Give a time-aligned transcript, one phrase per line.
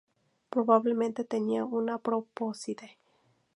[0.49, 2.97] Probablemente tenían una probóscide.